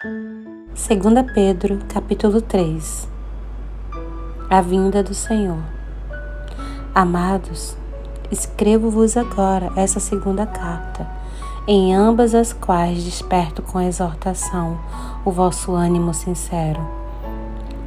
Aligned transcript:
2 0.00 1.32
Pedro, 1.34 1.80
capítulo 1.88 2.40
3 2.40 3.08
A 4.48 4.60
vinda 4.60 5.02
do 5.02 5.12
Senhor. 5.12 5.58
Amados, 6.94 7.76
escrevo-vos 8.30 9.16
agora 9.16 9.72
essa 9.74 9.98
segunda 9.98 10.46
carta, 10.46 11.04
em 11.66 11.92
ambas 11.96 12.32
as 12.32 12.52
quais 12.52 13.02
desperto 13.02 13.60
com 13.60 13.80
exortação 13.80 14.78
o 15.24 15.32
vosso 15.32 15.72
ânimo 15.72 16.14
sincero, 16.14 16.88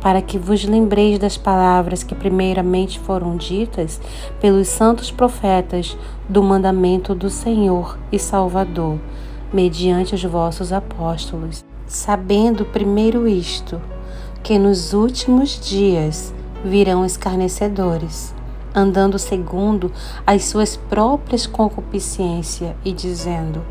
para 0.01 0.21
que 0.21 0.37
vos 0.37 0.65
lembreis 0.65 1.17
das 1.17 1.37
palavras 1.37 2.03
que 2.03 2.13
primeiramente 2.13 2.99
foram 2.99 3.37
ditas 3.37 4.01
pelos 4.41 4.67
santos 4.67 5.09
profetas 5.11 5.97
do 6.27 6.43
mandamento 6.43 7.15
do 7.15 7.29
Senhor 7.29 7.97
e 8.11 8.19
Salvador, 8.19 8.99
mediante 9.53 10.13
os 10.13 10.23
vossos 10.25 10.73
apóstolos 10.73 11.70
sabendo 11.91 12.63
primeiro 12.63 13.27
isto, 13.27 13.81
que 14.41 14.57
nos 14.57 14.93
últimos 14.93 15.59
dias 15.59 16.33
virão 16.63 17.05
escarnecedores, 17.05 18.33
andando 18.73 19.19
segundo 19.19 19.91
as 20.25 20.45
suas 20.45 20.77
próprias 20.77 21.45
concupiscências 21.45 22.73
e 22.85 22.93
dizendo: 22.93 23.61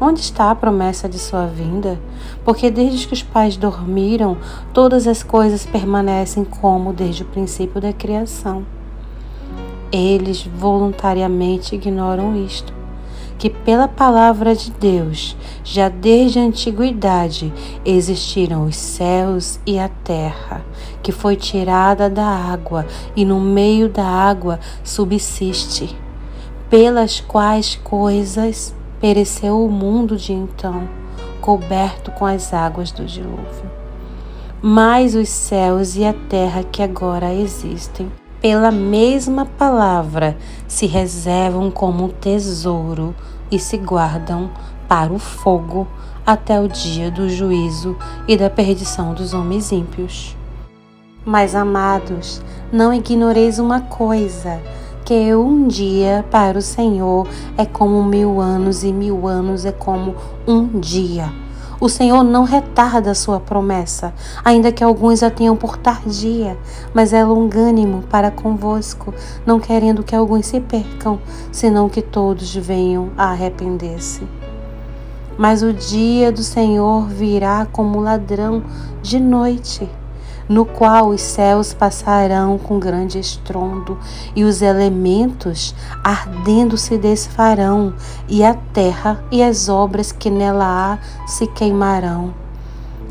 Onde 0.00 0.18
está 0.20 0.50
a 0.50 0.56
promessa 0.56 1.08
de 1.08 1.20
sua 1.20 1.46
vinda? 1.46 2.00
Porque 2.44 2.68
desde 2.68 3.06
que 3.06 3.14
os 3.14 3.22
pais 3.22 3.56
dormiram, 3.56 4.36
todas 4.74 5.06
as 5.06 5.22
coisas 5.22 5.64
permanecem 5.64 6.44
como 6.44 6.92
desde 6.92 7.22
o 7.22 7.26
princípio 7.26 7.80
da 7.80 7.92
criação. 7.92 8.66
Eles 9.92 10.42
voluntariamente 10.42 11.76
ignoram 11.76 12.34
isto 12.44 12.77
que 13.38 13.48
pela 13.48 13.86
palavra 13.86 14.54
de 14.54 14.72
Deus, 14.72 15.36
já 15.62 15.88
desde 15.88 16.40
a 16.40 16.42
antiguidade, 16.42 17.52
existiram 17.84 18.64
os 18.64 18.76
céus 18.76 19.60
e 19.64 19.78
a 19.78 19.88
terra, 19.88 20.64
que 21.02 21.12
foi 21.12 21.36
tirada 21.36 22.10
da 22.10 22.26
água 22.26 22.84
e 23.14 23.24
no 23.24 23.40
meio 23.40 23.88
da 23.88 24.04
água 24.04 24.58
subsiste, 24.82 25.96
pelas 26.68 27.20
quais 27.20 27.76
coisas 27.76 28.74
pereceu 29.00 29.64
o 29.64 29.70
mundo 29.70 30.16
de 30.16 30.32
então, 30.32 30.88
coberto 31.40 32.10
com 32.10 32.26
as 32.26 32.52
águas 32.52 32.90
do 32.90 33.04
dilúvio. 33.04 33.70
Mas 34.60 35.14
os 35.14 35.28
céus 35.28 35.96
e 35.96 36.04
a 36.04 36.12
terra 36.12 36.64
que 36.64 36.82
agora 36.82 37.32
existem 37.32 38.10
pela 38.40 38.70
mesma 38.70 39.44
palavra, 39.44 40.36
se 40.66 40.86
reservam 40.86 41.70
como 41.70 42.08
tesouro 42.08 43.14
e 43.50 43.58
se 43.58 43.76
guardam 43.76 44.50
para 44.88 45.12
o 45.12 45.18
fogo 45.18 45.86
até 46.24 46.60
o 46.60 46.68
dia 46.68 47.10
do 47.10 47.28
juízo 47.28 47.96
e 48.26 48.36
da 48.36 48.50
perdição 48.50 49.14
dos 49.14 49.34
homens 49.34 49.72
ímpios. 49.72 50.36
Mas, 51.24 51.54
amados, 51.54 52.42
não 52.72 52.92
ignoreis 52.92 53.58
uma 53.58 53.80
coisa: 53.80 54.60
que 55.04 55.34
um 55.34 55.66
dia 55.66 56.24
para 56.30 56.58
o 56.58 56.62
Senhor 56.62 57.26
é 57.56 57.64
como 57.64 58.02
mil 58.04 58.40
anos, 58.40 58.84
e 58.84 58.92
mil 58.92 59.26
anos 59.26 59.64
é 59.64 59.72
como 59.72 60.14
um 60.46 60.78
dia. 60.78 61.32
O 61.80 61.88
Senhor 61.88 62.24
não 62.24 62.42
retarda 62.42 63.12
a 63.12 63.14
sua 63.14 63.38
promessa, 63.38 64.12
ainda 64.44 64.72
que 64.72 64.82
alguns 64.82 65.22
a 65.22 65.30
tenham 65.30 65.54
por 65.54 65.76
tardia, 65.76 66.58
mas 66.92 67.12
é 67.12 67.24
longânimo 67.24 68.02
para 68.10 68.32
convosco, 68.32 69.14
não 69.46 69.60
querendo 69.60 70.02
que 70.02 70.16
alguns 70.16 70.46
se 70.46 70.58
percam, 70.58 71.20
senão 71.52 71.88
que 71.88 72.02
todos 72.02 72.52
venham 72.56 73.10
a 73.16 73.26
arrepender-se. 73.30 74.26
Mas 75.38 75.62
o 75.62 75.72
dia 75.72 76.32
do 76.32 76.42
Senhor 76.42 77.06
virá 77.06 77.64
como 77.70 78.00
ladrão 78.00 78.64
de 79.00 79.20
noite 79.20 79.88
no 80.48 80.64
qual 80.64 81.08
os 81.08 81.20
céus 81.20 81.74
passarão 81.74 82.58
com 82.58 82.78
grande 82.78 83.18
estrondo, 83.18 83.98
e 84.34 84.44
os 84.44 84.62
elementos 84.62 85.74
ardendo 86.02 86.76
se 86.76 86.96
desfarão, 86.96 87.94
e 88.28 88.42
a 88.42 88.54
terra 88.54 89.22
e 89.30 89.42
as 89.42 89.68
obras 89.68 90.10
que 90.10 90.30
nela 90.30 90.94
há 90.94 91.26
se 91.26 91.46
queimarão. 91.46 92.32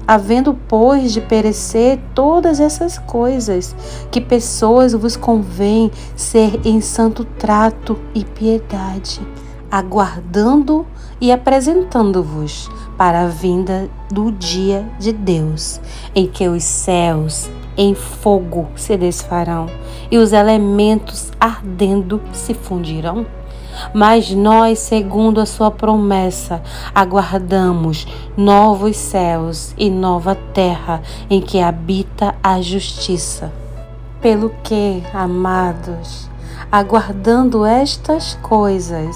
Havendo, 0.08 0.58
pois, 0.70 1.12
de 1.12 1.20
perecer 1.20 2.00
todas 2.16 2.62
essas 2.62 2.98
coisas, 2.98 3.76
que 4.10 4.22
pessoas 4.22 4.94
vos 4.94 5.18
convém 5.18 5.92
ser 6.16 6.66
em 6.66 6.80
santo 6.80 7.26
trato 7.26 8.00
e 8.16 8.24
piedade, 8.24 9.20
aguardando 9.72 10.86
e 11.20 11.32
apresentando-vos 11.32 12.70
para 12.98 13.24
a 13.24 13.28
vinda 13.28 13.90
do 14.12 14.32
dia 14.32 14.88
de 15.00 15.12
Deus, 15.12 15.80
em 16.16 16.28
que 16.28 16.48
os 16.48 16.64
céus 16.64 17.50
em 17.78 17.94
fogo 17.94 18.68
se 18.76 18.98
desfarão 18.98 19.68
e 20.10 20.18
os 20.18 20.34
elementos 20.34 21.32
ardendo 21.40 22.22
se 22.34 22.54
fundirão. 22.54 23.26
Mas 23.94 24.32
nós, 24.32 24.80
segundo 24.80 25.40
a 25.40 25.46
sua 25.46 25.70
promessa, 25.70 26.64
aguardamos 26.96 28.08
novos 28.36 28.98
céus 28.98 29.76
e 29.78 29.88
nova 29.90 30.34
terra 30.34 31.02
em 31.30 31.40
que 31.40 31.60
habita 31.60 32.34
a 32.42 32.60
justiça. 32.60 33.54
Pelo 34.20 34.50
que, 34.64 35.04
amados, 35.14 36.28
aguardando 36.72 37.66
estas 37.66 38.38
coisas, 38.42 39.16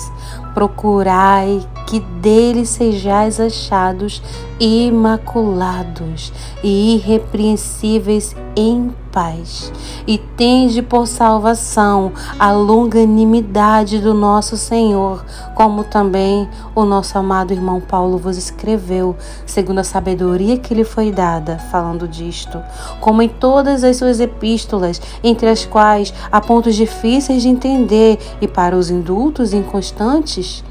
procurai 0.53 1.65
que 1.91 1.99
dele 1.99 2.65
sejais 2.65 3.37
achados 3.37 4.23
imaculados 4.57 6.31
e 6.63 6.95
irrepreensíveis 6.95 8.33
em 8.55 8.95
paz, 9.11 9.73
e 10.07 10.17
tende 10.17 10.81
por 10.81 11.05
salvação 11.05 12.13
a 12.39 12.49
longanimidade 12.53 13.99
do 13.99 14.13
nosso 14.13 14.55
Senhor, 14.55 15.25
como 15.53 15.83
também 15.83 16.47
o 16.73 16.85
nosso 16.85 17.17
amado 17.17 17.51
irmão 17.51 17.81
Paulo 17.81 18.17
vos 18.17 18.37
escreveu, 18.37 19.13
segundo 19.45 19.79
a 19.79 19.83
sabedoria 19.83 20.57
que 20.57 20.73
lhe 20.73 20.85
foi 20.85 21.11
dada, 21.11 21.59
falando 21.59 22.07
disto, 22.07 22.57
como 23.01 23.21
em 23.21 23.27
todas 23.27 23.83
as 23.83 23.97
suas 23.97 24.21
epístolas, 24.21 25.01
entre 25.21 25.49
as 25.49 25.65
quais 25.65 26.13
há 26.31 26.39
pontos 26.39 26.73
difíceis 26.73 27.41
de 27.41 27.49
entender 27.49 28.17
e 28.39 28.47
para 28.47 28.77
os 28.77 28.89
indultos 28.89 29.51
inconstantes, 29.51 30.63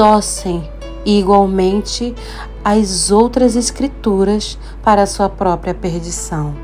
tossem 0.00 0.66
igualmente 1.04 2.14
as 2.64 3.10
outras 3.10 3.54
escrituras 3.54 4.58
para 4.82 5.04
sua 5.04 5.28
própria 5.28 5.74
perdição. 5.74 6.54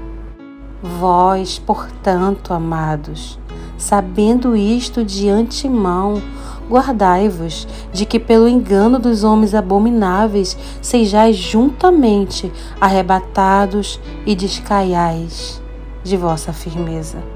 Vós, 0.83 1.59
portanto, 1.59 2.55
amados, 2.55 3.39
sabendo 3.77 4.57
isto 4.57 5.05
de 5.05 5.29
antemão, 5.29 6.23
guardai-vos 6.67 7.69
de 7.93 8.07
que 8.07 8.19
pelo 8.19 8.49
engano 8.49 8.99
dos 8.99 9.23
homens 9.23 9.55
abomináveis 9.55 10.57
sejais 10.81 11.37
juntamente 11.37 12.51
arrebatados 12.81 14.01
e 14.25 14.35
descaiais 14.35 15.61
de 16.03 16.17
vossa 16.17 16.55
firmeza. 16.55 17.36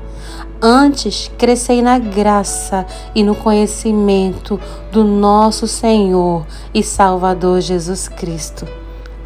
Antes, 0.63 1.31
crescei 1.39 1.81
na 1.81 1.99
graça 1.99 2.87
e 3.15 3.23
no 3.23 3.35
conhecimento 3.35 4.61
do 4.93 5.05
nosso 5.05 5.67
Senhor 5.67 6.47
e 6.75 6.83
Salvador 6.83 7.61
Jesus 7.61 8.09
Cristo. 8.09 8.67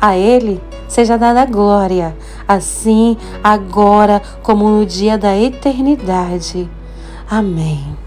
A 0.00 0.16
Ele 0.16 0.60
seja 0.86 1.16
dada 1.16 1.44
glória, 1.46 2.16
assim, 2.46 3.16
agora, 3.42 4.22
como 4.42 4.68
no 4.68 4.86
dia 4.86 5.18
da 5.18 5.36
eternidade. 5.36 6.70
Amém. 7.28 8.03